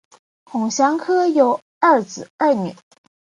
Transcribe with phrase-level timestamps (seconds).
[0.45, 2.73] 孔祥柯有二子二女